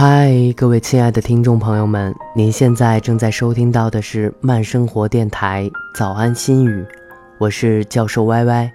[0.00, 6.70] 嗨，各位亲爱的听众朋友们，您现在正在收听到的是慢生活电台《早安心语》，
[7.40, 8.72] 我是教授歪歪。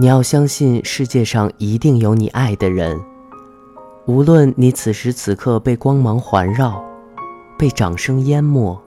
[0.00, 2.98] 你要相信，世界上一定有你爱的人，
[4.06, 6.82] 无论你此时此刻被光芒环绕，
[7.58, 8.82] 被掌声淹没，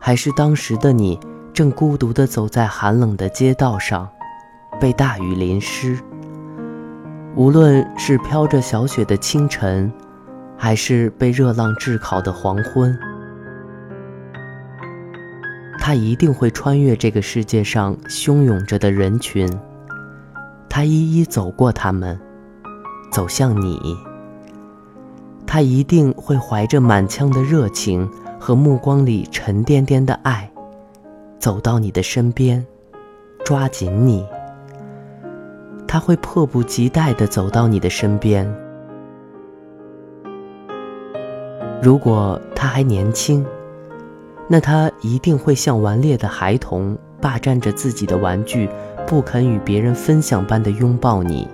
[0.00, 1.20] 还是当时的你
[1.52, 4.08] 正孤独地走在寒冷的街道上。
[4.80, 5.98] 被大雨淋湿，
[7.34, 9.92] 无论是飘着小雪的清晨，
[10.56, 12.96] 还是被热浪炙烤的黄昏，
[15.78, 19.48] 他一定会穿越这个世界上汹涌着的人群，
[20.68, 22.18] 他一一走过他们，
[23.10, 23.96] 走向你。
[25.44, 30.48] 他一定会怀着满腔的热情和目光里沉甸甸的爱，
[31.38, 32.64] 走到你的身边，
[33.44, 34.24] 抓紧你。
[35.88, 38.46] 他会迫不及待地走到你的身边。
[41.82, 43.44] 如果他还年轻，
[44.46, 48.68] 那他一定会像顽劣的孩童，霸占着自己的玩具，
[49.06, 51.48] 不肯与别人分享般的拥抱你。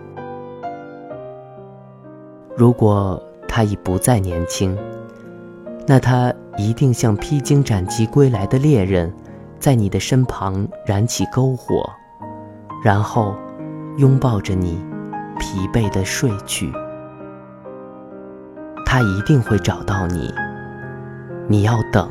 [2.56, 4.76] 如果他已不再年轻，
[5.86, 9.14] 那他一定像披荆斩棘归来的猎人，
[9.60, 11.88] 在你的身旁燃起篝火，
[12.82, 13.32] 然后。
[13.96, 14.78] 拥抱着你，
[15.38, 16.72] 疲惫的睡去。
[18.84, 20.32] 他一定会找到你，
[21.48, 22.08] 你要等。